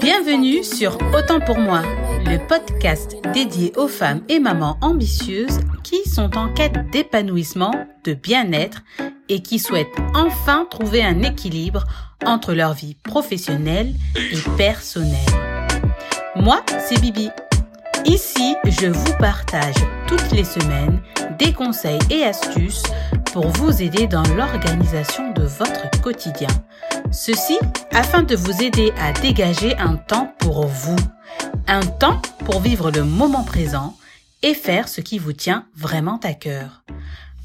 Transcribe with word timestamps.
Bienvenue 0.00 0.62
sur 0.62 0.98
Autant 1.16 1.40
pour 1.40 1.58
moi, 1.58 1.82
le 2.24 2.38
podcast 2.46 3.16
dédié 3.32 3.72
aux 3.76 3.88
femmes 3.88 4.22
et 4.28 4.38
mamans 4.38 4.78
ambitieuses 4.80 5.60
qui 5.82 6.08
sont 6.08 6.36
en 6.36 6.52
quête 6.52 6.90
d'épanouissement, 6.90 7.72
de 8.04 8.14
bien-être 8.14 8.82
et 9.28 9.42
qui 9.42 9.58
souhaitent 9.58 9.86
enfin 10.14 10.66
trouver 10.70 11.02
un 11.02 11.22
équilibre 11.22 11.84
entre 12.24 12.54
leur 12.54 12.74
vie 12.74 12.94
professionnelle 12.94 13.94
et 14.16 14.56
personnelle. 14.56 15.18
Moi, 16.36 16.62
c'est 16.78 17.00
Bibi. 17.00 17.30
Ici, 18.04 18.54
je 18.64 18.86
vous 18.86 19.12
partage 19.18 19.74
toutes 20.06 20.30
les 20.32 20.44
semaines 20.44 21.00
des 21.38 21.52
conseils 21.52 21.98
et 22.10 22.24
astuces 22.24 22.84
pour 23.32 23.48
vous 23.48 23.82
aider 23.82 24.06
dans 24.06 24.22
l'organisation 24.36 25.32
de 25.32 25.42
votre 25.42 25.90
quotidien. 26.00 26.48
Ceci 27.10 27.58
afin 27.90 28.22
de 28.22 28.36
vous 28.36 28.62
aider 28.62 28.92
à 28.98 29.12
dégager 29.12 29.74
un 29.78 29.96
temps 29.96 30.34
pour 30.38 30.66
vous, 30.66 30.96
un 31.66 31.80
temps 31.80 32.20
pour 32.44 32.60
vivre 32.60 32.90
le 32.90 33.02
moment 33.02 33.44
présent 33.44 33.96
et 34.42 34.52
faire 34.52 34.88
ce 34.88 35.00
qui 35.00 35.18
vous 35.18 35.32
tient 35.32 35.66
vraiment 35.74 36.20
à 36.22 36.34
cœur. 36.34 36.84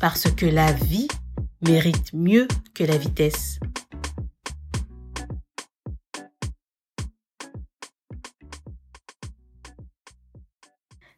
Parce 0.01 0.29
que 0.29 0.45
la 0.45 0.73
vie 0.73 1.07
mérite 1.61 2.13
mieux 2.13 2.47
que 2.73 2.83
la 2.83 2.97
vitesse. 2.97 3.59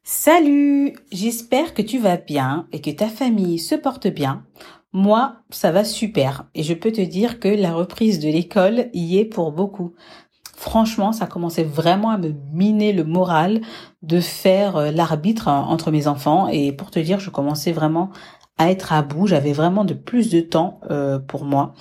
Salut, 0.04 0.96
j'espère 1.12 1.74
que 1.74 1.82
tu 1.82 1.98
vas 1.98 2.18
bien 2.18 2.68
et 2.72 2.80
que 2.80 2.92
ta 2.92 3.10
famille 3.10 3.58
se 3.58 3.76
porte 3.76 4.08
bien. 4.08 4.46
Moi, 4.98 5.36
ça 5.50 5.74
va 5.74 5.84
super 5.84 6.46
et 6.56 6.64
je 6.64 6.74
peux 6.74 6.94
te 6.94 7.02
dire 7.02 7.42
que 7.42 7.50
la 7.50 7.74
reprise 7.74 8.18
de 8.22 8.30
l'école 8.30 8.86
y 8.94 9.18
est 9.18 9.26
pour 9.26 9.52
beaucoup. 9.52 9.94
Franchement, 10.56 11.12
ça 11.12 11.28
commençait 11.28 11.66
vraiment 11.66 12.12
à 12.12 12.18
me 12.18 12.34
miner 12.54 12.94
le 12.94 13.04
moral 13.04 13.60
de 14.04 14.22
faire 14.22 14.78
euh, 14.78 14.92
l'arbitre 14.92 15.50
entre 15.50 15.92
mes 15.92 16.08
enfants 16.08 16.48
et 16.48 16.72
pour 16.72 16.92
te 16.92 17.00
dire, 17.00 17.20
je 17.20 17.30
commençais 17.30 17.74
vraiment 17.74 18.10
à 18.58 18.72
être 18.72 18.94
à 18.94 19.02
bout. 19.02 19.28
J'avais 19.28 19.52
vraiment 19.52 19.84
de 19.84 19.94
plus 19.94 20.30
de 20.30 20.40
temps 20.40 20.80
euh, 20.90 21.20
pour 21.20 21.44
moi 21.44 21.74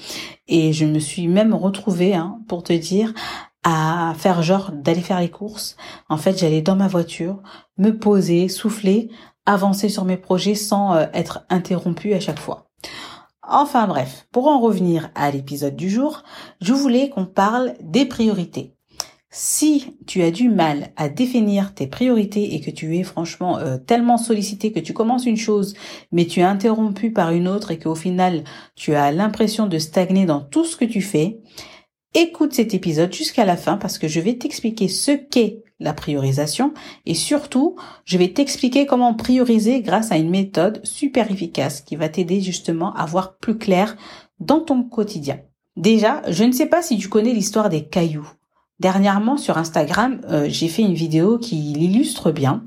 et 0.49 0.73
je 0.73 0.85
me 0.85 0.99
suis 0.99 1.29
même 1.29 1.55
retrouvée, 1.55 2.15
hein, 2.15 2.41
pour 2.49 2.65
te 2.65 2.73
dire, 2.73 3.15
à 3.63 4.15
faire 4.19 4.43
genre 4.43 4.73
d'aller 4.73 5.03
faire 5.03 5.21
les 5.21 5.31
courses. 5.31 5.77
En 6.09 6.17
fait, 6.17 6.37
j'allais 6.37 6.63
dans 6.63 6.75
ma 6.75 6.89
voiture, 6.89 7.41
me 7.79 7.97
poser, 7.97 8.49
souffler, 8.49 9.09
avancer 9.47 9.89
sur 9.89 10.05
mes 10.05 10.17
projets 10.17 10.57
sans 10.57 10.97
euh, 10.97 11.07
être 11.13 11.45
interrompue 11.49 12.13
à 12.13 12.19
chaque 12.19 12.41
fois. 12.41 12.73
Enfin 13.47 13.87
bref, 13.87 14.27
pour 14.33 14.49
en 14.49 14.59
revenir 14.59 15.11
à 15.15 15.31
l'épisode 15.31 15.77
du 15.77 15.91
jour, 15.91 16.23
je 16.61 16.73
voulais 16.73 17.11
qu'on 17.11 17.27
parle 17.27 17.75
des 17.81 18.07
priorités. 18.07 18.75
Si 19.31 19.97
tu 20.07 20.23
as 20.23 20.31
du 20.31 20.49
mal 20.49 20.93
à 20.97 21.09
définir 21.09 21.75
tes 21.75 21.89
priorités 21.89 22.55
et 22.55 22.61
que 22.61 22.71
tu 22.71 22.97
es 22.97 23.03
franchement 23.03 23.59
euh, 23.59 23.77
tellement 23.79 24.17
sollicité 24.17 24.71
que 24.71 24.79
tu 24.79 24.93
commences 24.93 25.27
une 25.27 25.37
chose 25.37 25.75
mais 26.13 26.25
tu 26.27 26.39
es 26.39 26.45
interrompu 26.45 27.11
par 27.11 27.33
une 27.33 27.49
autre 27.49 27.73
et 27.73 27.79
qu'au 27.81 27.97
final 27.97 28.45
tu 28.77 28.95
as 28.95 29.11
l'impression 29.11 29.67
de 29.67 29.79
stagner 29.79 30.25
dans 30.25 30.41
tout 30.41 30.65
ce 30.65 30.77
que 30.77 30.85
tu 30.85 31.03
fais, 31.03 31.41
écoute 32.15 32.55
cet 32.55 32.75
épisode 32.75 33.13
jusqu'à 33.13 33.45
la 33.45 33.57
fin 33.57 33.77
parce 33.77 33.99
que 33.99 34.09
je 34.09 34.21
vais 34.21 34.35
t'expliquer 34.35 34.89
ce 34.89 35.13
qu'est 35.13 35.63
la 35.81 35.93
priorisation 35.93 36.73
et 37.05 37.15
surtout, 37.15 37.77
je 38.05 38.17
vais 38.17 38.33
t'expliquer 38.33 38.87
comment 38.87 39.15
prioriser 39.15 39.83
grâce 39.83 40.13
à 40.13 40.17
une 40.17 40.31
méthode 40.31 40.81
super 40.85 41.31
efficace 41.31 41.81
qui 41.81 41.97
va 41.97 42.09
t'aider 42.09 42.41
justement 42.41 42.95
à 42.95 43.05
voir 43.07 43.37
plus 43.37 43.59
clair 43.59 43.97
dans 44.41 44.61
ton 44.61 44.85
quotidien. 44.85 45.41
Déjà, 45.77 46.23
je 46.29 46.45
ne 46.45 46.53
sais 46.53 46.67
pas 46.67 46.83
si 46.83 46.97
tu 46.99 47.09
connais 47.09 47.33
l'histoire 47.33 47.69
des 47.69 47.85
cailloux. 47.85 48.29
Dernièrement 48.81 49.37
sur 49.37 49.57
Instagram, 49.57 50.21
euh, 50.29 50.47
j'ai 50.49 50.69
fait 50.69 50.83
une 50.83 50.95
vidéo 50.95 51.39
qui 51.39 51.57
l'illustre 51.57 52.33
bien. 52.33 52.65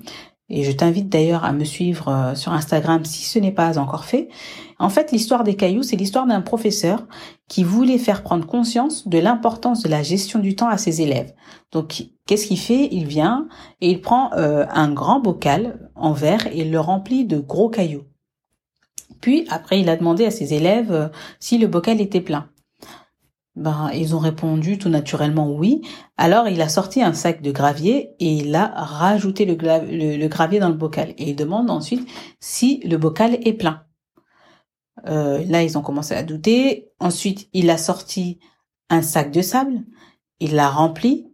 Et 0.49 0.63
je 0.63 0.71
t'invite 0.71 1.09
d'ailleurs 1.09 1.43
à 1.43 1.51
me 1.51 1.65
suivre 1.65 2.07
euh, 2.07 2.35
sur 2.35 2.53
Instagram 2.53 3.03
si 3.03 3.23
ce 3.23 3.37
n'est 3.37 3.51
pas 3.51 3.77
encore 3.77 4.05
fait. 4.05 4.29
En 4.79 4.89
fait, 4.89 5.11
l'histoire 5.11 5.43
des 5.43 5.55
cailloux, 5.55 5.83
c'est 5.83 5.97
l'histoire 5.97 6.25
d'un 6.25 6.41
professeur 6.41 7.05
qui 7.49 7.63
voulait 7.63 7.97
faire 7.97 8.23
prendre 8.23 8.45
conscience 8.45 9.07
de 9.07 9.17
l'importance 9.17 9.83
de 9.83 9.89
la 9.89 10.03
gestion 10.03 10.39
du 10.39 10.55
temps 10.55 10.69
à 10.69 10.77
ses 10.77 11.01
élèves. 11.01 11.33
Donc, 11.71 12.05
qu'est-ce 12.25 12.47
qu'il 12.47 12.59
fait? 12.59 12.87
Il 12.91 13.07
vient 13.07 13.47
et 13.81 13.89
il 13.89 14.01
prend 14.01 14.31
euh, 14.33 14.65
un 14.69 14.91
grand 14.91 15.19
bocal 15.19 15.89
en 15.95 16.13
verre 16.13 16.47
et 16.53 16.63
le 16.63 16.79
remplit 16.79 17.25
de 17.25 17.39
gros 17.39 17.69
cailloux. 17.69 18.05
Puis, 19.19 19.45
après, 19.49 19.81
il 19.81 19.89
a 19.89 19.97
demandé 19.97 20.25
à 20.25 20.31
ses 20.31 20.53
élèves 20.53 20.91
euh, 20.91 21.07
si 21.39 21.57
le 21.57 21.67
bocal 21.67 21.99
était 21.99 22.21
plein. 22.21 22.49
Ben, 23.57 23.89
ils 23.91 24.15
ont 24.15 24.19
répondu 24.19 24.77
tout 24.77 24.87
naturellement 24.87 25.51
oui. 25.51 25.81
Alors, 26.15 26.47
il 26.47 26.61
a 26.61 26.69
sorti 26.69 27.01
un 27.01 27.13
sac 27.13 27.41
de 27.41 27.51
gravier 27.51 28.11
et 28.19 28.31
il 28.31 28.53
a 28.55 28.67
rajouté 28.67 29.45
le, 29.45 30.27
gravier 30.27 30.59
dans 30.59 30.69
le 30.69 30.75
bocal. 30.75 31.15
Et 31.17 31.31
il 31.31 31.35
demande 31.35 31.71
ensuite 31.71 32.07
si 32.39 32.79
le 32.85 32.97
bocal 32.97 33.39
est 33.43 33.53
plein. 33.53 33.83
Euh, 35.07 35.43
là, 35.47 35.63
ils 35.63 35.75
ont 35.75 35.81
commencé 35.81 36.13
à 36.13 36.21
douter. 36.21 36.89
Ensuite, 36.99 37.49
il 37.53 37.71
a 37.71 37.79
sorti 37.79 38.37
un 38.91 39.01
sac 39.01 39.31
de 39.31 39.41
sable. 39.41 39.81
Il 40.39 40.53
l'a 40.53 40.69
rempli, 40.69 41.25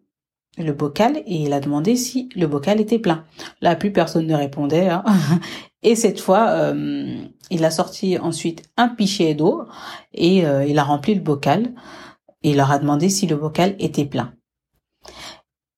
le 0.57 0.71
bocal, 0.71 1.17
et 1.25 1.43
il 1.43 1.51
a 1.51 1.59
demandé 1.59 1.97
si 1.97 2.29
le 2.37 2.47
bocal 2.47 2.79
était 2.79 2.99
plein. 2.99 3.25
Là, 3.59 3.75
plus 3.75 3.91
personne 3.91 4.27
ne 4.27 4.35
répondait. 4.35 4.87
Hein. 4.87 5.03
Et 5.85 5.97
cette 5.97 6.21
fois, 6.21 6.51
euh, 6.51 7.17
il 7.51 7.65
a 7.65 7.71
sorti 7.71 8.17
ensuite 8.17 8.63
un 8.77 8.87
pichet 8.87 9.33
d'eau 9.35 9.65
et 10.13 10.45
euh, 10.45 10.63
il 10.63 10.79
a 10.79 10.83
rempli 10.85 11.13
le 11.13 11.19
bocal 11.19 11.73
et 12.43 12.51
il 12.51 12.57
leur 12.57 12.71
a 12.71 12.79
demandé 12.79 13.09
si 13.09 13.27
le 13.27 13.35
bocal 13.35 13.75
était 13.79 14.05
plein. 14.05 14.33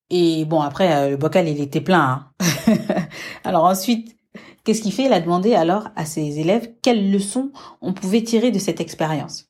Et 0.09 0.46
bon, 0.46 0.62
après, 0.62 0.94
euh, 0.94 1.09
le 1.12 1.18
bocal, 1.18 1.48
il 1.48 1.62
était 1.62 1.81
plein. 1.81 2.30
Hein. 2.40 2.78
alors 3.44 3.66
ensuite, 3.66 4.18
qu'est-ce 4.64 4.81
qu'il 4.81 4.94
fait? 4.94 5.06
Il 5.06 5.14
a 5.14 5.22
demandé 5.22 5.56
alors 5.56 5.90
à 5.96 6.06
ses 6.06 6.40
élèves 6.40 6.72
quelles 6.81 7.12
leçons 7.12 7.52
on 7.81 7.94
pouvait 7.94 8.24
tirer 8.24 8.52
de 8.52 8.59
cette 8.59 8.81
expérience. 8.81 9.48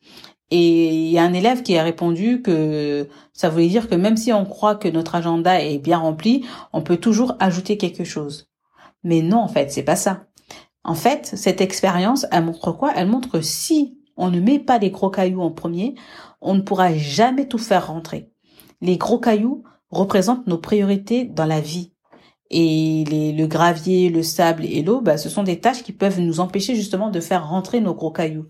Et 0.51 0.93
il 0.93 1.09
y 1.09 1.17
a 1.17 1.23
un 1.23 1.33
élève 1.33 1.63
qui 1.63 1.75
a 1.77 1.83
répondu 1.83 2.41
que 2.41 3.09
ça 3.33 3.49
voulait 3.49 3.67
dire 3.67 3.89
que 3.89 3.95
même 3.95 4.15
si 4.15 4.31
on 4.31 4.45
croit 4.45 4.75
que 4.75 4.87
notre 4.87 5.15
agenda 5.15 5.59
est 5.59 5.79
bien 5.79 5.97
rempli, 5.97 6.45
on 6.71 6.81
peut 6.81 6.97
toujours 6.97 7.35
ajouter 7.39 7.77
quelque 7.77 8.03
chose. 8.03 8.47
Mais 9.03 9.21
non, 9.21 9.39
en 9.39 9.47
fait, 9.47 9.71
c'est 9.71 9.83
pas 9.83 9.95
ça. 9.95 10.27
En 10.83 10.93
fait, 10.93 11.31
cette 11.35 11.61
expérience, 11.61 12.27
elle 12.31 12.45
montre 12.45 12.71
quoi? 12.71 12.93
Elle 12.95 13.07
montre 13.07 13.41
si 13.41 13.97
on 14.17 14.29
ne 14.29 14.39
met 14.39 14.59
pas 14.59 14.77
les 14.77 14.91
gros 14.91 15.09
cailloux 15.09 15.41
en 15.41 15.51
premier, 15.51 15.95
on 16.41 16.55
ne 16.55 16.61
pourra 16.61 16.93
jamais 16.93 17.47
tout 17.47 17.57
faire 17.57 17.87
rentrer. 17.87 18.29
Les 18.81 18.97
gros 18.97 19.19
cailloux 19.19 19.63
représentent 19.89 20.47
nos 20.47 20.57
priorités 20.57 21.25
dans 21.25 21.45
la 21.45 21.61
vie. 21.61 21.91
Et 22.51 23.03
le 23.09 23.47
gravier, 23.47 24.09
le 24.09 24.21
sable 24.21 24.65
et 24.65 24.83
l'eau, 24.83 25.01
bah, 25.01 25.17
ce 25.17 25.29
sont 25.29 25.41
des 25.41 25.59
tâches 25.59 25.81
qui 25.81 25.91
peuvent 25.91 26.21
nous 26.21 26.39
empêcher 26.39 26.75
justement 26.75 27.09
de 27.09 27.19
faire 27.19 27.49
rentrer 27.49 27.81
nos 27.81 27.95
gros 27.95 28.11
cailloux. 28.11 28.45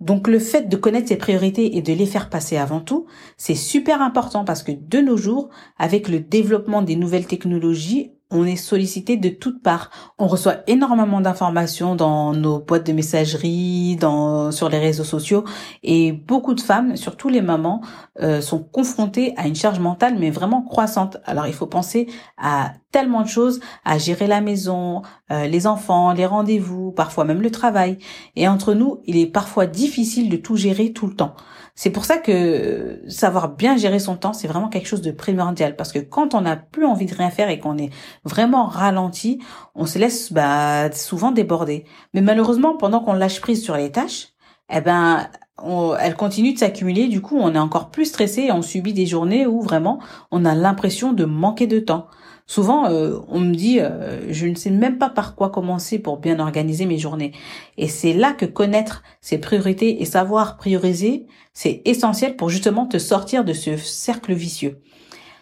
Donc 0.00 0.26
le 0.26 0.40
fait 0.40 0.68
de 0.68 0.76
connaître 0.76 1.08
ses 1.08 1.16
priorités 1.16 1.76
et 1.76 1.82
de 1.82 1.92
les 1.92 2.06
faire 2.06 2.28
passer 2.28 2.56
avant 2.56 2.80
tout, 2.80 3.06
c'est 3.36 3.54
super 3.54 4.02
important 4.02 4.44
parce 4.44 4.62
que 4.62 4.72
de 4.72 4.98
nos 4.98 5.16
jours, 5.16 5.48
avec 5.78 6.08
le 6.08 6.18
développement 6.20 6.82
des 6.82 6.96
nouvelles 6.96 7.26
technologies, 7.26 8.15
on 8.30 8.44
est 8.44 8.56
sollicité 8.56 9.16
de 9.16 9.28
toutes 9.28 9.62
parts. 9.62 9.90
On 10.18 10.26
reçoit 10.26 10.56
énormément 10.66 11.20
d'informations 11.20 11.94
dans 11.94 12.32
nos 12.32 12.58
boîtes 12.58 12.86
de 12.86 12.92
messagerie, 12.92 13.96
dans 13.96 14.50
sur 14.50 14.68
les 14.68 14.78
réseaux 14.78 15.04
sociaux, 15.04 15.44
et 15.82 16.12
beaucoup 16.12 16.54
de 16.54 16.60
femmes, 16.60 16.96
surtout 16.96 17.28
les 17.28 17.42
mamans, 17.42 17.80
euh, 18.20 18.40
sont 18.40 18.58
confrontées 18.58 19.34
à 19.36 19.46
une 19.46 19.54
charge 19.54 19.78
mentale 19.78 20.16
mais 20.18 20.30
vraiment 20.30 20.62
croissante. 20.62 21.18
Alors 21.24 21.46
il 21.46 21.52
faut 21.52 21.66
penser 21.66 22.08
à 22.36 22.72
tellement 22.90 23.22
de 23.22 23.28
choses, 23.28 23.60
à 23.84 23.98
gérer 23.98 24.26
la 24.26 24.40
maison, 24.40 25.02
euh, 25.30 25.46
les 25.46 25.66
enfants, 25.66 26.12
les 26.12 26.26
rendez-vous, 26.26 26.92
parfois 26.92 27.24
même 27.24 27.42
le 27.42 27.50
travail. 27.50 27.98
Et 28.34 28.48
entre 28.48 28.74
nous, 28.74 29.00
il 29.04 29.16
est 29.18 29.26
parfois 29.26 29.66
difficile 29.66 30.30
de 30.30 30.36
tout 30.36 30.56
gérer 30.56 30.92
tout 30.92 31.06
le 31.06 31.14
temps. 31.14 31.34
C'est 31.78 31.90
pour 31.90 32.06
ça 32.06 32.16
que 32.16 33.02
savoir 33.06 33.50
bien 33.50 33.76
gérer 33.76 33.98
son 33.98 34.16
temps, 34.16 34.32
c'est 34.32 34.48
vraiment 34.48 34.70
quelque 34.70 34.88
chose 34.88 35.02
de 35.02 35.10
primordial. 35.10 35.76
Parce 35.76 35.92
que 35.92 35.98
quand 35.98 36.34
on 36.34 36.40
n'a 36.40 36.56
plus 36.56 36.86
envie 36.86 37.04
de 37.04 37.14
rien 37.14 37.28
faire 37.30 37.50
et 37.50 37.58
qu'on 37.58 37.76
est 37.76 37.90
vraiment 38.24 38.64
ralenti, 38.64 39.40
on 39.74 39.84
se 39.84 39.98
laisse 39.98 40.32
bah, 40.32 40.90
souvent 40.92 41.32
déborder. 41.32 41.84
Mais 42.14 42.22
malheureusement, 42.22 42.78
pendant 42.78 43.00
qu'on 43.00 43.12
lâche 43.12 43.42
prise 43.42 43.62
sur 43.62 43.76
les 43.76 43.92
tâches, 43.92 44.28
eh 44.70 44.80
ben, 44.80 45.28
elle 46.00 46.16
continue 46.16 46.54
de 46.54 46.58
s'accumuler. 46.58 47.08
Du 47.08 47.20
coup, 47.20 47.36
on 47.38 47.54
est 47.54 47.58
encore 47.58 47.90
plus 47.90 48.06
stressé 48.06 48.44
et 48.44 48.52
on 48.52 48.62
subit 48.62 48.94
des 48.94 49.06
journées 49.06 49.46
où 49.46 49.60
vraiment 49.60 50.00
on 50.30 50.46
a 50.46 50.54
l'impression 50.54 51.12
de 51.12 51.26
manquer 51.26 51.66
de 51.66 51.78
temps. 51.78 52.06
Souvent, 52.46 52.88
euh, 52.88 53.18
on 53.28 53.40
me 53.40 53.54
dit, 53.54 53.80
euh, 53.80 54.32
je 54.32 54.46
ne 54.46 54.54
sais 54.54 54.70
même 54.70 54.98
pas 54.98 55.10
par 55.10 55.34
quoi 55.34 55.50
commencer 55.50 55.98
pour 55.98 56.18
bien 56.18 56.38
organiser 56.38 56.86
mes 56.86 56.98
journées. 56.98 57.32
Et 57.76 57.88
c'est 57.88 58.12
là 58.12 58.32
que 58.32 58.46
connaître 58.46 59.02
ses 59.20 59.38
priorités 59.38 60.00
et 60.00 60.04
savoir 60.04 60.56
prioriser, 60.56 61.26
c'est 61.52 61.82
essentiel 61.84 62.36
pour 62.36 62.48
justement 62.48 62.86
te 62.86 62.98
sortir 62.98 63.44
de 63.44 63.52
ce 63.52 63.76
cercle 63.76 64.32
vicieux. 64.32 64.80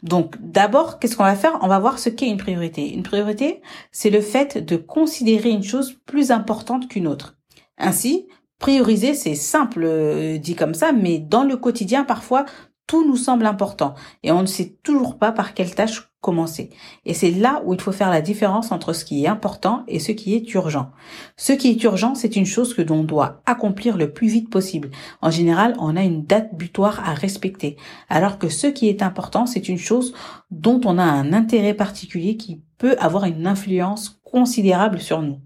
Donc 0.02 0.36
d'abord, 0.40 0.98
qu'est-ce 0.98 1.16
qu'on 1.16 1.24
va 1.24 1.36
faire? 1.36 1.58
On 1.60 1.68
va 1.68 1.78
voir 1.78 1.98
ce 1.98 2.08
qu'est 2.08 2.28
une 2.28 2.38
priorité. 2.38 2.92
Une 2.94 3.02
priorité, 3.02 3.60
c'est 3.92 4.10
le 4.10 4.20
fait 4.22 4.56
de 4.56 4.76
considérer 4.76 5.50
une 5.50 5.62
chose 5.62 5.96
plus 6.06 6.30
importante 6.30 6.88
qu'une 6.88 7.06
autre. 7.06 7.36
Ainsi, 7.76 8.28
prioriser, 8.58 9.12
c'est 9.14 9.34
simple 9.34 9.82
euh, 9.84 10.38
dit 10.38 10.54
comme 10.54 10.74
ça, 10.74 10.92
mais 10.92 11.18
dans 11.18 11.44
le 11.44 11.56
quotidien, 11.56 12.04
parfois, 12.04 12.46
tout 12.86 13.06
nous 13.06 13.16
semble 13.16 13.46
important 13.46 13.94
et 14.22 14.30
on 14.30 14.42
ne 14.42 14.46
sait 14.46 14.76
toujours 14.82 15.18
pas 15.18 15.32
par 15.32 15.54
quelle 15.54 15.74
tâche 15.74 16.10
commencer. 16.24 16.70
Et 17.04 17.12
c'est 17.12 17.30
là 17.30 17.62
où 17.66 17.74
il 17.74 17.80
faut 17.82 17.92
faire 17.92 18.08
la 18.08 18.22
différence 18.22 18.72
entre 18.72 18.94
ce 18.94 19.04
qui 19.04 19.24
est 19.24 19.28
important 19.28 19.84
et 19.88 19.98
ce 19.98 20.10
qui 20.10 20.34
est 20.34 20.54
urgent. 20.54 20.90
Ce 21.36 21.52
qui 21.52 21.68
est 21.68 21.84
urgent, 21.84 22.14
c'est 22.14 22.34
une 22.34 22.46
chose 22.46 22.72
que 22.72 22.80
l'on 22.80 23.04
doit 23.04 23.42
accomplir 23.44 23.98
le 23.98 24.10
plus 24.10 24.28
vite 24.28 24.48
possible. 24.48 24.90
En 25.20 25.30
général, 25.30 25.74
on 25.78 25.96
a 25.96 26.02
une 26.02 26.24
date 26.24 26.54
butoir 26.54 27.06
à 27.06 27.12
respecter. 27.12 27.76
Alors 28.08 28.38
que 28.38 28.48
ce 28.48 28.66
qui 28.66 28.88
est 28.88 29.02
important, 29.02 29.44
c'est 29.44 29.68
une 29.68 29.76
chose 29.78 30.14
dont 30.50 30.80
on 30.86 30.96
a 30.96 31.04
un 31.04 31.34
intérêt 31.34 31.74
particulier 31.74 32.38
qui 32.38 32.62
peut 32.78 32.96
avoir 32.98 33.24
une 33.26 33.46
influence 33.46 34.18
considérable 34.24 35.00
sur 35.00 35.20
nous. 35.20 35.40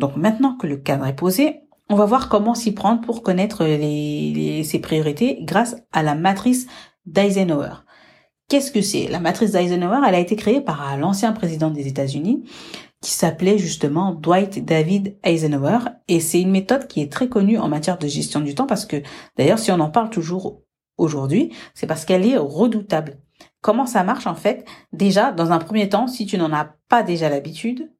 Donc 0.00 0.16
maintenant 0.16 0.56
que 0.56 0.66
le 0.66 0.78
cadre 0.78 1.06
est 1.06 1.14
posé, 1.14 1.60
on 1.88 1.94
va 1.94 2.06
voir 2.06 2.28
comment 2.28 2.56
s'y 2.56 2.74
prendre 2.74 3.02
pour 3.02 3.22
connaître 3.22 3.58
ses 3.58 4.80
priorités 4.82 5.38
grâce 5.42 5.76
à 5.92 6.02
la 6.02 6.16
matrice 6.16 6.66
d'Eisenhower. 7.06 7.84
Qu'est-ce 8.48 8.70
que 8.70 8.82
c'est? 8.82 9.08
La 9.08 9.20
matrice 9.20 9.52
d'Eisenhower, 9.52 10.00
elle 10.06 10.14
a 10.14 10.20
été 10.20 10.36
créée 10.36 10.60
par 10.60 10.96
l'ancien 10.98 11.32
président 11.32 11.70
des 11.70 11.88
États-Unis 11.88 12.44
qui 13.00 13.10
s'appelait 13.10 13.58
justement 13.58 14.12
Dwight 14.12 14.64
David 14.64 15.16
Eisenhower 15.24 15.78
et 16.08 16.20
c'est 16.20 16.40
une 16.40 16.50
méthode 16.50 16.86
qui 16.86 17.00
est 17.00 17.12
très 17.12 17.28
connue 17.28 17.58
en 17.58 17.68
matière 17.68 17.98
de 17.98 18.06
gestion 18.06 18.40
du 18.40 18.54
temps 18.54 18.66
parce 18.66 18.86
que 18.86 19.02
d'ailleurs 19.36 19.58
si 19.58 19.70
on 19.72 19.80
en 19.80 19.90
parle 19.90 20.10
toujours 20.10 20.62
aujourd'hui, 20.96 21.52
c'est 21.74 21.86
parce 21.86 22.04
qu'elle 22.04 22.26
est 22.26 22.38
redoutable. 22.38 23.18
Comment 23.60 23.86
ça 23.86 24.04
marche 24.04 24.26
en 24.26 24.34
fait? 24.34 24.66
Déjà, 24.92 25.32
dans 25.32 25.50
un 25.50 25.58
premier 25.58 25.88
temps, 25.88 26.06
si 26.06 26.26
tu 26.26 26.38
n'en 26.38 26.52
as 26.52 26.76
pas 26.88 27.02
déjà 27.02 27.28
l'habitude, 27.28 27.90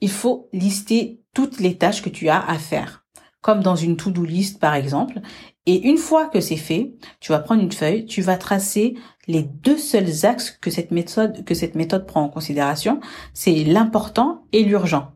il 0.00 0.10
faut 0.10 0.48
lister 0.52 1.22
toutes 1.34 1.60
les 1.60 1.76
tâches 1.76 2.02
que 2.02 2.10
tu 2.10 2.28
as 2.28 2.46
à 2.46 2.58
faire 2.58 3.06
comme 3.40 3.62
dans 3.62 3.76
une 3.76 3.96
to-do 3.96 4.24
list 4.24 4.58
par 4.58 4.74
exemple. 4.74 5.20
Et 5.66 5.88
une 5.88 5.98
fois 5.98 6.26
que 6.26 6.40
c'est 6.40 6.56
fait, 6.56 6.94
tu 7.20 7.32
vas 7.32 7.38
prendre 7.38 7.62
une 7.62 7.72
feuille, 7.72 8.06
tu 8.06 8.22
vas 8.22 8.36
tracer 8.36 8.94
les 9.28 9.42
deux 9.42 9.78
seuls 9.78 10.26
axes 10.26 10.50
que 10.50 10.70
cette 10.70 10.90
méthode, 10.90 12.06
prend 12.06 12.22
en 12.22 12.28
considération, 12.28 13.00
c'est 13.34 13.64
l'important 13.64 14.42
et 14.52 14.64
l'urgent. 14.64 15.12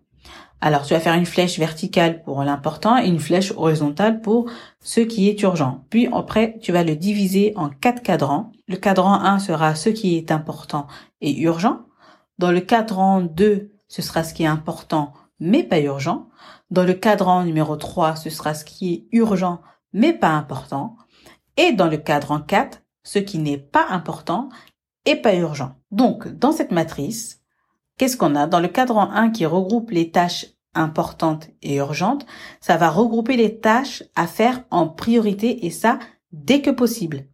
Alors, 0.61 0.83
tu 0.85 0.95
vas 0.95 1.01
faire 1.01 1.15
une 1.15 1.27
flèche 1.27 1.59
verticale 1.59 2.23
pour 2.23 2.45
l'important 2.45 2.97
et 2.97 3.09
une 3.09 3.19
flèche 3.19 3.53
horizontale 3.57 4.21
pour 4.21 4.49
ce 4.81 5.01
qui 5.01 5.29
est 5.29 5.43
urgent. 5.43 5.85
Puis 5.91 6.09
après, 6.13 6.57
tu 6.61 6.71
vas 6.71 6.85
le 6.85 6.95
diviser 6.95 7.53
en 7.57 7.69
quatre 7.69 8.01
cadrans. 8.01 8.53
Le 8.69 8.77
cadran 8.77 9.15
1 9.15 9.41
sera 9.41 9.75
ce 9.75 9.89
qui 9.89 10.17
est 10.17 10.31
important 10.31 10.87
et 11.21 11.37
urgent. 11.41 11.81
Dans 12.39 12.53
le 12.53 12.61
cadran 12.61 13.23
2, 13.23 13.73
ce 13.89 14.03
sera 14.03 14.23
ce 14.23 14.35
qui 14.35 14.45
est 14.45 14.47
important 14.47 15.13
mais 15.41 15.65
pas 15.65 15.81
urgent. 15.81 16.29
Dans 16.71 16.85
le 16.85 16.95
cadran 16.95 17.43
numéro 17.43 17.77
3, 17.77 18.15
ce 18.15 18.31
sera 18.31 18.55
ce 18.55 18.65
qui 18.65 18.95
est 18.95 19.17
urgent 19.17 19.61
mais 19.93 20.13
pas 20.13 20.31
important. 20.31 20.97
Et 21.57 21.73
dans 21.73 21.89
le 21.89 21.97
cadran 21.97 22.41
4, 22.41 22.82
ce 23.05 23.19
qui 23.19 23.39
n'est 23.39 23.59
pas 23.59 23.87
important 23.91 24.49
et 25.05 25.17
pas 25.17 25.35
urgent. 25.35 25.75
Donc, 25.91 26.29
dans 26.29 26.53
cette 26.53 26.73
matrice, 26.73 27.41
qu'est-ce 27.99 28.17
qu'on 28.17 28.37
a? 28.37 28.47
Dans 28.47 28.61
le 28.61 28.69
cadran 28.69 29.11
1 29.11 29.31
qui 29.31 29.47
regroupe 29.47 29.91
les 29.91 30.11
tâches 30.11 30.47
importantes 30.75 31.49
et 31.61 31.77
urgentes, 31.77 32.27
ça 32.61 32.77
va 32.77 32.89
regrouper 32.89 33.37
les 33.37 33.59
tâches 33.59 34.05
à 34.15 34.27
faire 34.27 34.65
en 34.71 34.89
priorité 34.89 35.67
et 35.67 35.71
ça 35.71 35.99
dès 36.33 36.63
que 36.63 36.71
possible. 36.71 37.27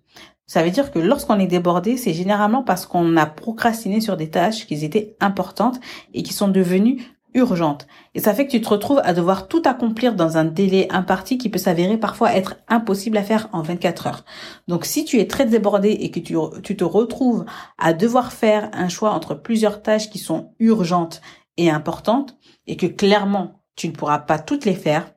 Ça 0.46 0.62
veut 0.62 0.70
dire 0.70 0.90
que 0.90 0.98
lorsqu'on 0.98 1.38
est 1.38 1.46
débordé, 1.46 1.98
c'est 1.98 2.14
généralement 2.14 2.62
parce 2.62 2.86
qu'on 2.86 3.16
a 3.18 3.26
procrastiné 3.26 4.00
sur 4.00 4.16
des 4.16 4.30
tâches 4.30 4.66
qui 4.66 4.82
étaient 4.82 5.14
importantes 5.20 5.78
et 6.14 6.22
qui 6.22 6.32
sont 6.32 6.48
devenues 6.48 7.02
urgente. 7.34 7.86
Et 8.14 8.20
ça 8.20 8.34
fait 8.34 8.46
que 8.46 8.50
tu 8.50 8.60
te 8.60 8.68
retrouves 8.68 9.00
à 9.04 9.12
devoir 9.12 9.48
tout 9.48 9.62
accomplir 9.64 10.14
dans 10.14 10.36
un 10.36 10.44
délai 10.44 10.86
imparti 10.90 11.38
qui 11.38 11.48
peut 11.48 11.58
s'avérer 11.58 11.98
parfois 11.98 12.34
être 12.34 12.56
impossible 12.68 13.16
à 13.16 13.22
faire 13.22 13.48
en 13.52 13.62
24 13.62 14.06
heures. 14.06 14.24
Donc 14.66 14.84
si 14.84 15.04
tu 15.04 15.18
es 15.18 15.26
très 15.26 15.46
débordé 15.46 15.90
et 15.90 16.10
que 16.10 16.20
tu, 16.20 16.76
te 16.76 16.84
retrouves 16.84 17.44
à 17.78 17.92
devoir 17.92 18.32
faire 18.32 18.70
un 18.72 18.88
choix 18.88 19.10
entre 19.10 19.34
plusieurs 19.34 19.82
tâches 19.82 20.10
qui 20.10 20.18
sont 20.18 20.52
urgentes 20.58 21.20
et 21.56 21.70
importantes 21.70 22.36
et 22.66 22.76
que 22.76 22.86
clairement 22.86 23.62
tu 23.76 23.88
ne 23.88 23.92
pourras 23.92 24.18
pas 24.18 24.38
toutes 24.38 24.64
les 24.64 24.74
faire, 24.74 25.12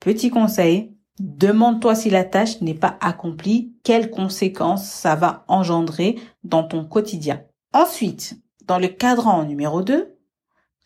petit 0.00 0.30
conseil, 0.30 0.94
demande-toi 1.20 1.94
si 1.94 2.10
la 2.10 2.24
tâche 2.24 2.60
n'est 2.60 2.74
pas 2.74 2.98
accomplie, 3.00 3.72
quelles 3.82 4.10
conséquences 4.10 4.88
ça 4.88 5.14
va 5.14 5.44
engendrer 5.48 6.16
dans 6.44 6.64
ton 6.64 6.84
quotidien. 6.84 7.42
Ensuite, 7.72 8.40
dans 8.66 8.78
le 8.78 8.88
cadran 8.88 9.44
numéro 9.44 9.82
2, 9.82 10.17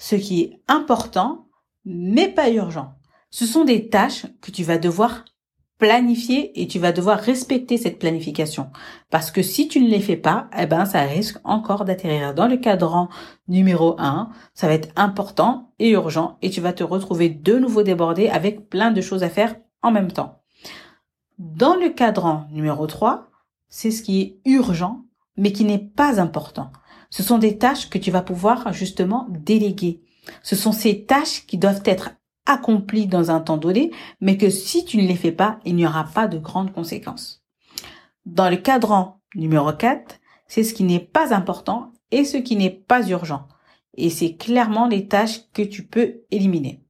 ce 0.02 0.16
qui 0.16 0.42
est 0.42 0.60
important, 0.66 1.46
mais 1.84 2.26
pas 2.26 2.50
urgent. 2.50 2.94
Ce 3.30 3.46
sont 3.46 3.64
des 3.64 3.88
tâches 3.88 4.26
que 4.40 4.50
tu 4.50 4.64
vas 4.64 4.76
devoir 4.76 5.24
planifier 5.78 6.60
et 6.60 6.66
tu 6.66 6.80
vas 6.80 6.90
devoir 6.90 7.20
respecter 7.20 7.78
cette 7.78 8.00
planification. 8.00 8.70
Parce 9.10 9.30
que 9.30 9.42
si 9.42 9.68
tu 9.68 9.80
ne 9.80 9.88
les 9.88 10.00
fais 10.00 10.16
pas, 10.16 10.48
eh 10.58 10.66
ben, 10.66 10.86
ça 10.86 11.02
risque 11.02 11.38
encore 11.44 11.84
d'atterrir 11.84 12.34
dans 12.34 12.48
le 12.48 12.56
cadran 12.56 13.10
numéro 13.46 13.94
1. 14.00 14.30
Ça 14.54 14.66
va 14.66 14.74
être 14.74 14.88
important 14.96 15.72
et 15.78 15.90
urgent 15.90 16.36
et 16.42 16.50
tu 16.50 16.60
vas 16.60 16.72
te 16.72 16.82
retrouver 16.82 17.28
de 17.28 17.56
nouveau 17.60 17.84
débordé 17.84 18.28
avec 18.28 18.68
plein 18.68 18.90
de 18.90 19.00
choses 19.00 19.22
à 19.22 19.30
faire 19.30 19.54
en 19.82 19.92
même 19.92 20.10
temps. 20.10 20.42
Dans 21.38 21.76
le 21.76 21.90
cadran 21.90 22.48
numéro 22.50 22.88
3, 22.88 23.30
c'est 23.68 23.92
ce 23.92 24.02
qui 24.02 24.20
est 24.20 24.40
urgent, 24.50 25.04
mais 25.36 25.52
qui 25.52 25.64
n'est 25.64 25.78
pas 25.78 26.20
important. 26.20 26.72
Ce 27.12 27.22
sont 27.22 27.36
des 27.36 27.58
tâches 27.58 27.90
que 27.90 27.98
tu 27.98 28.10
vas 28.10 28.22
pouvoir 28.22 28.72
justement 28.72 29.26
déléguer. 29.28 30.00
Ce 30.42 30.56
sont 30.56 30.72
ces 30.72 31.04
tâches 31.04 31.44
qui 31.44 31.58
doivent 31.58 31.82
être 31.84 32.12
accomplies 32.46 33.06
dans 33.06 33.30
un 33.30 33.40
temps 33.40 33.58
donné, 33.58 33.90
mais 34.22 34.38
que 34.38 34.48
si 34.48 34.86
tu 34.86 34.96
ne 34.96 35.06
les 35.06 35.14
fais 35.14 35.30
pas, 35.30 35.60
il 35.66 35.76
n'y 35.76 35.86
aura 35.86 36.04
pas 36.04 36.26
de 36.26 36.38
grandes 36.38 36.72
conséquences. 36.72 37.44
Dans 38.24 38.48
le 38.48 38.56
cadran 38.56 39.20
numéro 39.34 39.70
4, 39.74 40.20
c'est 40.48 40.64
ce 40.64 40.72
qui 40.72 40.84
n'est 40.84 41.00
pas 41.00 41.34
important 41.34 41.92
et 42.10 42.24
ce 42.24 42.38
qui 42.38 42.56
n'est 42.56 42.70
pas 42.70 43.06
urgent. 43.06 43.46
Et 43.94 44.08
c'est 44.08 44.36
clairement 44.36 44.88
les 44.88 45.06
tâches 45.06 45.42
que 45.52 45.60
tu 45.60 45.84
peux 45.84 46.22
éliminer. 46.30 46.82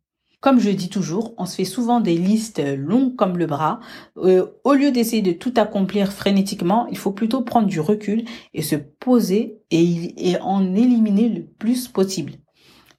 Comme 0.43 0.59
je 0.59 0.71
dis 0.71 0.89
toujours, 0.89 1.35
on 1.39 1.47
se 1.47 1.55
fait 1.55 1.65
souvent 1.65 2.01
des 2.01 2.17
listes 2.17 2.61
longues 2.77 3.15
comme 3.15 3.39
le 3.39 3.47
bras. 3.47 3.79
Euh, 4.17 4.47
au 4.65 4.73
lieu 4.73 4.91
d'essayer 4.91 5.23
de 5.23 5.31
tout 5.31 5.55
accomplir 5.57 6.13
frénétiquement, 6.13 6.89
il 6.91 6.99
faut 6.99 7.13
plutôt 7.13 7.43
prendre 7.43 7.69
du 7.69 7.79
recul 7.79 8.25
et 8.53 8.61
se 8.61 8.75
poser 8.75 9.61
et, 9.71 10.37
en 10.43 10.75
éliminer 10.75 11.29
le 11.29 11.45
plus 11.45 11.87
possible. 11.87 12.33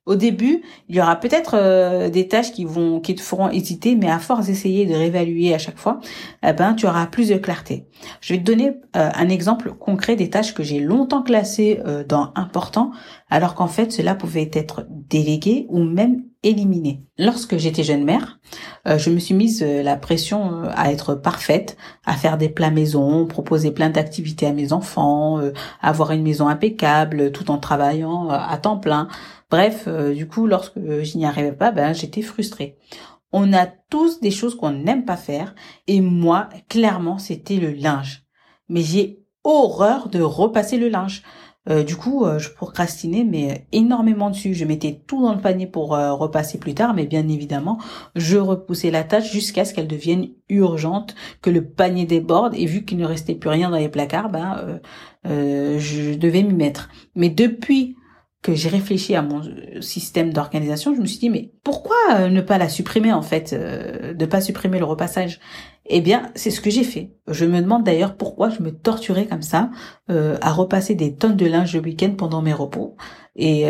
Au 0.06 0.16
début, 0.16 0.62
il 0.88 0.96
y 0.96 1.02
aura 1.02 1.18
peut-être 1.18 1.56
euh, 1.58 2.10
des 2.10 2.30
tâches 2.30 2.54
qui 2.54 2.64
vont 2.64 3.02
qui 3.02 3.14
te 3.14 3.22
feront 3.22 3.50
hésiter, 3.50 3.98
mais 3.98 4.10
à 4.10 4.20
force 4.20 4.46
d'essayer 4.46 4.86
de 4.86 4.94
réévaluer 4.94 5.54
à 5.54 5.58
chaque 5.58 5.78
fois, 5.78 6.00
eh 6.48 6.54
ben 6.54 6.74
tu 6.76 6.86
auras 6.86 7.08
plus 7.08 7.28
de 7.28 7.36
clarté. 7.36 7.88
Je 8.22 8.34
vais 8.34 8.40
te 8.40 8.46
donner 8.46 8.70
euh, 8.96 9.10
un 9.14 9.28
exemple 9.28 9.74
concret 9.74 10.16
des 10.16 10.30
tâches 10.30 10.54
que 10.54 10.64
j'ai 10.64 10.80
longtemps 10.80 11.24
classées 11.24 11.82
euh, 11.86 12.06
dans 12.06 12.32
important, 12.36 12.92
alors 13.30 13.54
qu'en 13.54 13.68
fait 13.68 13.92
cela 13.92 14.16
pouvait 14.16 14.50
être 14.54 14.88
délégué 14.90 15.66
ou 15.68 15.84
même 15.84 16.24
éliminé. 16.44 17.02
Lorsque 17.18 17.58
j'étais 17.58 17.84
jeune 17.84 18.04
mère, 18.04 18.40
je 18.86 19.10
me 19.10 19.20
suis 19.20 19.34
mise 19.34 19.64
la 19.64 19.96
pression 19.96 20.64
à 20.76 20.92
être 20.92 21.16
parfaite, 21.16 21.78
à 22.06 22.14
faire 22.14 22.38
des 22.38 22.50
plats 22.50 22.72
maison, 22.72 23.26
proposer 23.26 23.72
plein 23.72 23.90
d'activités 23.90 24.46
à 24.48 24.54
mes 24.54 24.74
enfants, 24.74 25.40
avoir 25.82 26.12
une 26.12 26.24
maison 26.24 26.48
impeccable, 26.48 27.32
tout 27.32 27.50
en 27.50 27.58
travaillant 27.58 28.30
à 28.30 28.58
temps 28.58 28.78
plein. 28.78 29.08
Bref, 29.54 29.84
euh, 29.86 30.16
du 30.16 30.28
coup, 30.28 30.48
lorsque 30.48 30.80
je 30.80 31.16
n'y 31.16 31.28
arrivais 31.28 31.52
pas, 31.52 31.70
ben 31.70 31.94
j'étais 31.94 32.24
frustrée. 32.24 32.76
On 33.32 33.54
a 33.54 33.68
tous 33.68 34.20
des 34.20 34.32
choses 34.32 34.56
qu'on 34.56 34.72
n'aime 34.72 35.06
pas 35.06 35.16
faire 35.16 35.54
et 35.86 36.02
moi, 36.02 36.50
clairement, 36.70 37.20
c'était 37.20 37.58
le 37.58 37.70
linge. 37.70 38.24
Mais 38.68 38.82
j'ai 38.82 39.24
horreur 39.44 40.10
de 40.10 40.22
repasser 40.22 40.78
le 40.78 40.90
linge. 40.90 41.22
Euh, 41.70 41.84
du 41.84 41.96
coup, 41.96 42.26
euh, 42.26 42.40
je 42.40 42.50
procrastinais 42.50 43.24
mais 43.24 43.66
énormément 43.72 44.30
dessus. 44.30 44.54
Je 44.54 44.66
mettais 44.66 45.02
tout 45.08 45.22
dans 45.22 45.34
le 45.34 45.42
panier 45.42 45.68
pour 45.68 45.90
repasser 45.92 46.58
plus 46.58 46.74
tard, 46.74 46.94
mais 46.94 47.06
bien 47.06 47.28
évidemment, 47.28 47.80
je 48.16 48.38
repoussais 48.38 48.92
la 48.92 49.04
tâche 49.04 49.32
jusqu'à 49.32 49.66
ce 49.66 49.74
qu'elle 49.74 49.88
devienne 49.88 50.30
urgente, 50.50 51.16
que 51.42 51.50
le 51.50 51.64
panier 51.64 52.06
déborde. 52.06 52.54
Et 52.56 52.66
vu 52.66 52.86
qu'il 52.86 52.98
ne 52.98 53.06
restait 53.06 53.36
plus 53.36 53.50
rien 53.50 53.70
dans 53.70 53.78
les 53.78 53.90
placards, 53.90 54.30
ben, 54.30 54.80
je 55.26 56.16
devais 56.16 56.44
m'y 56.44 56.54
mettre. 56.54 56.90
Mais 57.16 57.30
depuis 57.30 57.96
que 58.44 58.54
j'ai 58.54 58.70
réfléchi 58.70 59.16
à 59.16 59.22
mon 59.22 59.42
système 59.82 60.34
d'organisation, 60.34 60.94
je 60.94 61.02
me 61.02 61.06
suis 61.06 61.18
dit 61.18 61.30
mais 61.30 61.52
pourquoi 61.64 61.96
euh, 62.12 62.30
ne 62.30 62.42
pas 62.42 62.58
la 62.58 62.70
supprimer 62.70 63.14
en 63.14 63.22
fait, 63.22 63.54
euh, 63.54 64.14
ne 64.14 64.26
pas 64.26 64.42
supprimer 64.42 64.78
le 64.78 64.86
repassage? 64.86 65.40
Eh 65.86 66.02
bien, 66.02 66.32
c'est 66.36 66.52
ce 66.52 66.62
que 66.62 66.70
j'ai 66.70 66.84
fait. 66.84 67.14
Je 67.28 67.46
me 67.46 67.62
demande 67.62 67.84
d'ailleurs 67.84 68.16
pourquoi 68.16 68.50
je 68.50 68.62
me 68.62 68.72
torturais 68.72 69.26
comme 69.26 69.42
ça 69.42 69.72
euh, 70.12 70.38
à 70.42 70.52
repasser 70.52 70.94
des 70.94 71.16
tonnes 71.16 71.36
de 71.36 71.46
linge 71.46 71.74
le 71.74 71.82
week-end 71.82 72.12
pendant 72.18 72.42
mes 72.42 72.54
repos. 72.54 72.96
Et, 73.36 73.64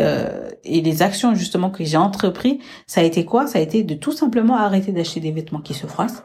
et 0.64 0.82
les 0.82 1.00
actions 1.00 1.34
justement 1.34 1.70
que 1.70 1.84
j'ai 1.84 1.96
entrepris, 1.96 2.58
ça 2.86 3.00
a 3.00 3.04
été 3.04 3.24
quoi? 3.24 3.46
Ça 3.46 3.58
a 3.58 3.62
été 3.62 3.82
de 3.82 3.94
tout 3.94 4.12
simplement 4.12 4.56
arrêter 4.56 4.92
d'acheter 4.92 5.20
des 5.20 5.32
vêtements 5.32 5.62
qui 5.62 5.72
se 5.72 5.86
froissent 5.86 6.22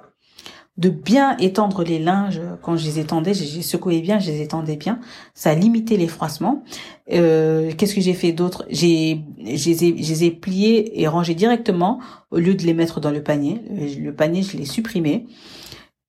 de 0.79 0.87
bien 0.87 1.35
étendre 1.37 1.83
les 1.83 1.99
linges 1.99 2.39
quand 2.61 2.77
je 2.77 2.85
les 2.85 2.99
étendais, 2.99 3.33
je 3.33 3.43
les 3.43 3.61
secouais 3.61 3.99
bien, 3.99 4.17
je 4.17 4.31
les 4.31 4.41
étendais 4.41 4.77
bien, 4.77 5.01
ça 5.33 5.53
limitait 5.53 5.97
les 5.97 6.07
froissements. 6.07 6.63
Euh, 7.11 7.73
Qu'est-ce 7.77 7.93
que 7.93 7.99
j'ai 7.99 8.13
fait 8.13 8.31
d'autre? 8.31 8.65
J'ai, 8.69 9.19
je 9.39 9.69
les 9.69 10.23
ai 10.23 10.31
pliés 10.31 11.01
et 11.01 11.07
rangés 11.09 11.35
directement 11.35 11.99
au 12.31 12.37
lieu 12.37 12.55
de 12.55 12.63
les 12.63 12.73
mettre 12.73 13.01
dans 13.01 13.11
le 13.11 13.21
panier. 13.21 13.61
Euh, 13.71 13.93
le 13.99 14.15
panier, 14.15 14.41
je 14.41 14.55
l'ai 14.55 14.65
supprimé. 14.65 15.27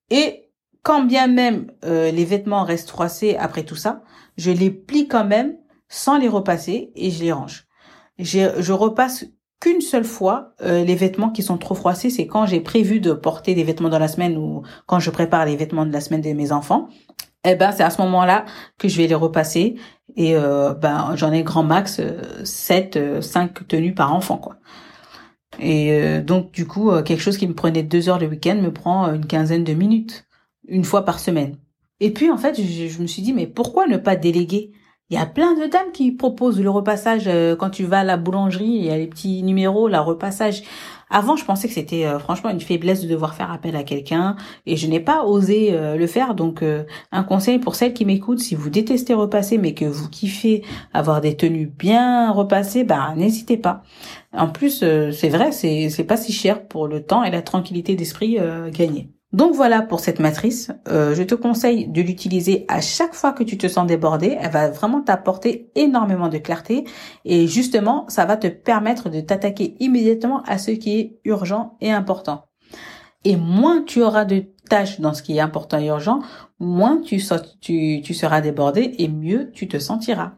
Et 0.09 0.45
quand 0.85 1.03
bien 1.03 1.27
même 1.27 1.73
euh, 1.85 2.13
les 2.13 2.25
vêtements 2.25 2.63
restent 2.63 2.91
froissés 2.91 3.37
après 3.37 3.65
tout 3.65 3.75
ça, 3.75 4.05
je 4.37 4.53
les 4.53 4.71
plie 4.71 5.09
quand 5.09 5.25
même 5.25 5.57
sans 5.89 6.17
les 6.17 6.29
repasser 6.29 6.93
et 6.95 7.11
je 7.11 7.25
les 7.25 7.33
range. 7.33 7.67
Je, 8.21 8.73
repasse 8.73 9.25
qu'une 9.61 9.81
seule 9.81 10.05
fois 10.05 10.55
euh, 10.63 10.85
les 10.85 10.95
vêtements 10.95 11.31
qui 11.31 11.43
sont 11.43 11.59
trop 11.59 11.75
froissés, 11.75 12.11
c'est 12.11 12.27
quand 12.27 12.47
j'ai 12.47 12.61
prévu 12.61 13.01
de 13.01 13.13
porter 13.13 13.55
des 13.55 13.65
vêtements 13.65 13.89
dans 13.89 13.99
la 13.99 14.09
semaine 14.09 14.37
ou 14.37 14.63
quand 14.87 14.99
je 14.99 15.11
prépare 15.11 15.45
les 15.47 15.57
vêtements 15.57 15.87
de 15.87 15.93
la 15.93 16.01
semaine 16.01 16.23
de 16.23 16.33
mes 16.33 16.53
enfants. 16.53 16.89
Eh 17.45 17.55
ben 17.55 17.73
c'est 17.73 17.83
à 17.83 17.91
ce 17.91 18.03
moment-là 18.03 18.45
que 18.79 18.89
je 18.89 18.97
vais 18.99 19.07
les 19.07 19.15
repasser 19.15 19.77
et 20.17 20.37
euh, 20.37 20.75
ben 20.75 21.15
j'en 21.17 21.33
ai 21.33 21.43
grand 21.43 21.63
max 21.63 22.01
7 22.45 23.23
5 23.23 23.67
tenues 23.67 23.95
par 23.95 24.15
enfant 24.15 24.37
quoi. 24.37 24.57
Et 25.59 26.21
donc 26.21 26.53
du 26.53 26.67
coup 26.67 26.91
quelque 27.03 27.21
chose 27.21 27.39
qui 27.39 27.49
me 27.49 27.55
prenait 27.55 27.83
deux 27.83 28.11
heures 28.11 28.19
le 28.19 28.27
week-end 28.27 28.57
me 28.57 28.73
prend 28.73 29.13
une 29.15 29.27
quinzaine 29.27 29.65
de 29.65 29.73
minutes 29.73 30.27
une 30.69 30.85
fois 30.85 31.05
par 31.05 31.19
semaine. 31.19 31.57
Et 32.01 32.11
puis 32.11 32.31
en 32.31 32.39
fait, 32.39 32.61
je, 32.61 33.01
me 33.01 33.07
suis 33.07 33.23
dit 33.23 33.33
mais 33.33 33.47
pourquoi 33.47 33.87
ne 33.87 33.99
pas 33.99 34.17
déléguer 34.17 34.73
Il 35.11 35.17
y 35.17 35.19
a 35.19 35.27
plein 35.27 35.55
de 35.55 35.67
dames 35.67 35.91
qui 35.93 36.13
proposent 36.13 36.61
le 36.61 36.71
repassage 36.71 37.25
euh, 37.27 37.57
quand 37.57 37.71
tu 37.71 37.83
vas 37.83 38.01
à 38.01 38.05
la 38.05 38.17
boulangerie, 38.17 38.65
il 38.65 38.85
y 38.85 38.91
a 38.91 38.97
les 38.97 39.09
petits 39.09 39.43
numéros, 39.43 39.89
la 39.89 40.03
repassage. 40.03 40.63
Avant, 41.11 41.35
je 41.35 41.45
pensais 41.45 41.67
que 41.67 41.75
c'était 41.75 42.07
euh, 42.07 42.21
franchement 42.21 42.49
une 42.51 42.61
faiblesse 42.61 43.03
de 43.03 43.09
devoir 43.09 43.35
faire 43.35 43.51
appel 43.51 43.75
à 43.75 43.83
quelqu'un 43.83 44.37
et 44.67 44.77
je 44.77 44.87
n'ai 44.87 45.01
pas 45.01 45.25
osé 45.25 45.71
euh, 45.73 45.97
le 45.97 46.07
faire. 46.07 46.37
Donc, 46.37 46.63
un 47.11 47.23
conseil 47.25 47.59
pour 47.59 47.75
celles 47.75 47.93
qui 47.93 48.05
m'écoutent, 48.05 48.39
si 48.39 48.55
vous 48.55 48.71
détestez 48.71 49.13
repasser 49.13 49.59
mais 49.59 49.75
que 49.75 49.85
vous 49.85 50.09
kiffez 50.09 50.63
avoir 50.95 51.21
des 51.21 51.37
tenues 51.37 51.67
bien 51.67 52.31
repassées, 52.31 52.85
bah 52.85 53.13
n'hésitez 53.17 53.57
pas. 53.57 53.83
En 54.33 54.47
plus, 54.47 54.85
c'est 55.13 55.29
vrai, 55.29 55.51
c'est 55.51 55.91
c'est 55.91 56.05
pas 56.05 56.17
si 56.17 56.33
cher 56.33 56.69
pour 56.69 56.87
le 56.87 57.03
temps 57.03 57.25
et 57.25 57.33
la 57.33 57.43
tranquillité 57.43 57.97
d'esprit 57.97 58.39
gagnée. 58.73 59.11
Donc 59.33 59.55
voilà 59.55 59.83
pour 59.83 60.01
cette 60.01 60.19
matrice. 60.19 60.73
Euh, 60.89 61.15
je 61.15 61.23
te 61.23 61.37
conseille 61.37 61.87
de 61.87 62.03
l'utiliser 62.03 62.65
à 62.69 62.81
chaque 62.81 63.15
fois 63.15 63.33
que 63.33 63.45
tu 63.45 63.57
te 63.57 63.69
sens 63.69 63.87
débordé. 63.87 64.37
Elle 64.41 64.51
va 64.51 64.71
vraiment 64.71 65.03
t'apporter 65.03 65.71
énormément 65.77 66.29
de 66.29 66.39
clarté 66.39 66.85
et 67.25 67.47
justement, 67.47 68.07
ça 68.09 68.25
va 68.25 68.37
te 68.37 68.49
permettre 68.49 69.09
de 69.09 69.21
t'attaquer 69.21 69.77
immédiatement 69.79 70.43
à 70.47 70.59
ce 70.59 70.73
qui 70.73 70.99
est 70.99 71.21
urgent 71.25 71.77
et 71.81 71.93
important. 71.93 72.47
Et 73.25 73.37
moins 73.37 73.83
tu 73.83 74.03
auras 74.03 74.25
de 74.25 74.45
tâches 74.69 75.01
dans 75.01 75.13
ce 75.13 75.23
qui 75.23 75.37
est 75.37 75.41
important 75.41 75.79
et 75.79 75.87
urgent, 75.87 76.21
moins 76.59 77.01
tu, 77.01 77.21
seras 77.21 78.41
débordé 78.41 78.95
et 78.99 79.09
mieux 79.09 79.51
tu 79.53 79.69
te 79.69 79.79
sentiras. 79.79 80.33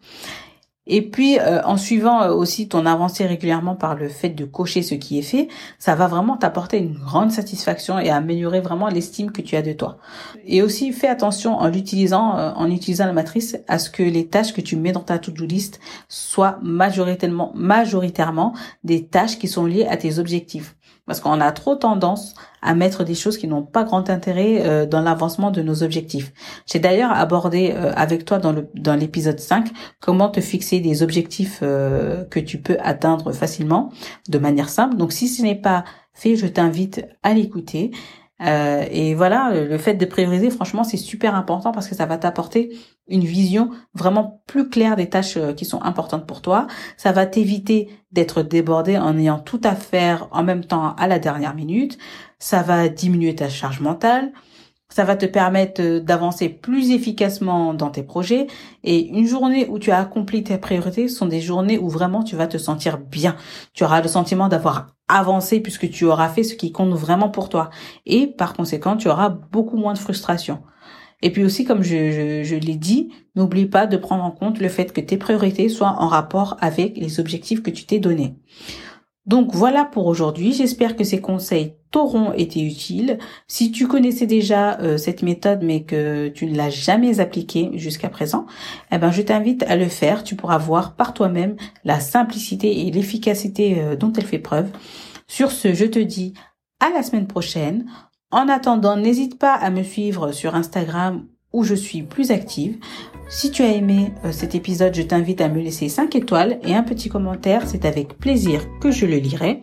Et 0.88 1.02
puis, 1.02 1.38
euh, 1.38 1.62
en 1.62 1.76
suivant 1.76 2.22
euh, 2.22 2.32
aussi 2.32 2.66
ton 2.66 2.86
avancée 2.86 3.24
régulièrement 3.24 3.76
par 3.76 3.94
le 3.94 4.08
fait 4.08 4.30
de 4.30 4.44
cocher 4.44 4.82
ce 4.82 4.96
qui 4.96 5.16
est 5.16 5.22
fait, 5.22 5.46
ça 5.78 5.94
va 5.94 6.08
vraiment 6.08 6.36
t'apporter 6.36 6.78
une 6.78 6.94
grande 6.94 7.30
satisfaction 7.30 8.00
et 8.00 8.10
améliorer 8.10 8.60
vraiment 8.60 8.88
l'estime 8.88 9.30
que 9.30 9.42
tu 9.42 9.54
as 9.54 9.62
de 9.62 9.72
toi. 9.72 9.98
Et 10.44 10.60
aussi, 10.60 10.92
fais 10.92 11.06
attention 11.06 11.56
en 11.56 11.68
l'utilisant, 11.68 12.36
euh, 12.36 12.50
en 12.56 12.68
utilisant 12.68 13.06
la 13.06 13.12
matrice, 13.12 13.56
à 13.68 13.78
ce 13.78 13.90
que 13.90 14.02
les 14.02 14.26
tâches 14.26 14.52
que 14.52 14.60
tu 14.60 14.74
mets 14.74 14.92
dans 14.92 15.00
ta 15.00 15.20
to-do 15.20 15.46
list 15.46 15.78
soient 16.08 16.58
majoritairement, 16.62 17.52
majoritairement 17.54 18.52
des 18.82 19.06
tâches 19.06 19.38
qui 19.38 19.46
sont 19.46 19.66
liées 19.66 19.86
à 19.86 19.96
tes 19.96 20.18
objectifs 20.18 20.74
parce 21.12 21.20
qu'on 21.20 21.42
a 21.42 21.52
trop 21.52 21.74
tendance 21.74 22.34
à 22.62 22.74
mettre 22.74 23.04
des 23.04 23.14
choses 23.14 23.36
qui 23.36 23.46
n'ont 23.46 23.64
pas 23.64 23.84
grand 23.84 24.08
intérêt 24.08 24.62
euh, 24.64 24.86
dans 24.86 25.02
l'avancement 25.02 25.50
de 25.50 25.60
nos 25.60 25.82
objectifs. 25.82 26.32
J'ai 26.64 26.78
d'ailleurs 26.78 27.12
abordé 27.12 27.74
euh, 27.76 27.92
avec 27.94 28.24
toi 28.24 28.38
dans 28.38 28.94
l'épisode 28.94 29.38
5 29.38 29.68
comment 30.00 30.30
te 30.30 30.40
fixer 30.40 30.80
des 30.80 31.02
objectifs 31.02 31.58
euh, 31.62 32.24
que 32.24 32.40
tu 32.40 32.56
peux 32.56 32.78
atteindre 32.82 33.32
facilement 33.32 33.92
de 34.30 34.38
manière 34.38 34.70
simple. 34.70 34.96
Donc 34.96 35.12
si 35.12 35.28
ce 35.28 35.42
n'est 35.42 35.54
pas 35.54 35.84
fait, 36.14 36.34
je 36.34 36.46
t'invite 36.46 37.04
à 37.22 37.34
l'écouter. 37.34 37.90
Et 38.42 39.14
voilà, 39.14 39.52
le 39.54 39.78
fait 39.78 39.94
de 39.94 40.04
prioriser, 40.04 40.50
franchement, 40.50 40.84
c'est 40.84 40.96
super 40.96 41.34
important 41.34 41.72
parce 41.72 41.88
que 41.88 41.94
ça 41.94 42.06
va 42.06 42.18
t'apporter 42.18 42.76
une 43.08 43.24
vision 43.24 43.70
vraiment 43.94 44.42
plus 44.46 44.68
claire 44.68 44.96
des 44.96 45.08
tâches 45.08 45.36
euh, 45.36 45.52
qui 45.52 45.64
sont 45.64 45.82
importantes 45.82 46.26
pour 46.26 46.40
toi. 46.40 46.66
Ça 46.96 47.12
va 47.12 47.26
t'éviter 47.26 47.88
d'être 48.12 48.42
débordé 48.42 48.96
en 48.96 49.18
ayant 49.18 49.38
tout 49.38 49.60
à 49.64 49.74
faire 49.74 50.28
en 50.30 50.42
même 50.42 50.64
temps 50.64 50.94
à 50.96 51.06
la 51.06 51.18
dernière 51.18 51.54
minute. 51.54 51.98
Ça 52.38 52.62
va 52.62 52.88
diminuer 52.88 53.34
ta 53.34 53.48
charge 53.48 53.80
mentale. 53.80 54.32
Ça 54.92 55.04
va 55.04 55.16
te 55.16 55.24
permettre 55.24 55.80
euh, 55.80 56.00
d'avancer 56.00 56.50
plus 56.50 56.90
efficacement 56.90 57.72
dans 57.72 57.90
tes 57.90 58.02
projets. 58.02 58.46
Et 58.84 59.08
une 59.08 59.26
journée 59.26 59.66
où 59.70 59.78
tu 59.78 59.90
as 59.90 59.98
accompli 59.98 60.44
tes 60.44 60.58
priorités 60.58 61.08
sont 61.08 61.24
des 61.24 61.40
journées 61.40 61.78
où 61.78 61.88
vraiment 61.88 62.22
tu 62.22 62.36
vas 62.36 62.46
te 62.46 62.58
sentir 62.58 62.98
bien. 62.98 63.36
Tu 63.72 63.84
auras 63.84 64.02
le 64.02 64.08
sentiment 64.08 64.48
d'avoir 64.48 64.88
avancé 65.08 65.60
puisque 65.60 65.88
tu 65.90 66.04
auras 66.04 66.28
fait 66.28 66.42
ce 66.42 66.54
qui 66.54 66.72
compte 66.72 66.92
vraiment 66.92 67.30
pour 67.30 67.48
toi. 67.48 67.70
Et 68.04 68.26
par 68.26 68.52
conséquent, 68.52 68.98
tu 68.98 69.08
auras 69.08 69.30
beaucoup 69.30 69.78
moins 69.78 69.94
de 69.94 69.98
frustration. 69.98 70.62
Et 71.22 71.30
puis 71.30 71.44
aussi, 71.44 71.64
comme 71.64 71.82
je, 71.82 72.42
je, 72.42 72.56
l'ai 72.56 72.74
dit, 72.74 73.12
n'oublie 73.34 73.66
pas 73.66 73.86
de 73.86 73.96
prendre 73.96 74.24
en 74.24 74.32
compte 74.32 74.60
le 74.60 74.68
fait 74.68 74.92
que 74.92 75.00
tes 75.00 75.16
priorités 75.16 75.68
soient 75.68 75.96
en 76.00 76.08
rapport 76.08 76.56
avec 76.60 76.98
les 76.98 77.18
objectifs 77.18 77.62
que 77.62 77.70
tu 77.70 77.86
t'es 77.86 78.00
donnés. 78.00 78.34
Donc 79.24 79.54
voilà 79.54 79.84
pour 79.84 80.06
aujourd'hui. 80.06 80.52
J'espère 80.52 80.96
que 80.96 81.04
ces 81.04 81.20
conseils 81.20 81.74
t'auront 81.92 82.32
été 82.32 82.60
utiles. 82.60 83.18
Si 83.46 83.70
tu 83.70 83.86
connaissais 83.86 84.26
déjà 84.26 84.80
euh, 84.80 84.96
cette 84.96 85.22
méthode 85.22 85.60
mais 85.62 85.84
que 85.84 86.28
tu 86.28 86.46
ne 86.46 86.56
l'as 86.56 86.70
jamais 86.70 87.20
appliquée 87.20 87.70
jusqu'à 87.74 88.08
présent, 88.08 88.46
eh 88.90 88.98
ben 88.98 89.12
je 89.12 89.22
t'invite 89.22 89.62
à 89.64 89.76
le 89.76 89.88
faire. 89.88 90.24
Tu 90.24 90.34
pourras 90.34 90.58
voir 90.58 90.96
par 90.96 91.14
toi-même 91.14 91.56
la 91.84 92.00
simplicité 92.00 92.86
et 92.86 92.90
l'efficacité 92.90 93.80
euh, 93.80 93.94
dont 93.94 94.12
elle 94.12 94.26
fait 94.26 94.38
preuve. 94.38 94.70
Sur 95.28 95.52
ce, 95.52 95.72
je 95.72 95.84
te 95.86 96.00
dis 96.00 96.34
à 96.80 96.90
la 96.90 97.02
semaine 97.02 97.28
prochaine. 97.28 97.86
En 98.32 98.48
attendant, 98.48 98.96
n'hésite 98.96 99.38
pas 99.38 99.54
à 99.54 99.70
me 99.70 99.82
suivre 99.82 100.32
sur 100.32 100.56
Instagram 100.56 101.26
où 101.52 101.64
je 101.64 101.74
suis 101.74 102.02
plus 102.02 102.30
active. 102.30 102.76
Si 103.28 103.50
tu 103.50 103.62
as 103.62 103.72
aimé 103.72 104.12
euh, 104.24 104.32
cet 104.32 104.54
épisode, 104.54 104.94
je 104.94 105.02
t'invite 105.02 105.40
à 105.40 105.48
me 105.48 105.60
laisser 105.60 105.88
5 105.88 106.14
étoiles 106.16 106.58
et 106.64 106.74
un 106.74 106.82
petit 106.82 107.08
commentaire. 107.08 107.66
C'est 107.66 107.84
avec 107.84 108.18
plaisir 108.18 108.60
que 108.80 108.90
je 108.90 109.06
le 109.06 109.16
lirai. 109.16 109.62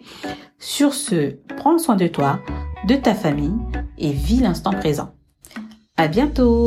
Sur 0.58 0.93
ce, 0.93 1.36
prends 1.58 1.77
soin 1.77 1.96
de 1.96 2.08
toi, 2.08 2.39
de 2.88 2.96
ta 2.96 3.13
famille 3.13 3.58
et 3.98 4.12
vis 4.12 4.39
l'instant 4.39 4.72
présent. 4.72 5.13
À 5.98 6.08
bientôt! 6.08 6.65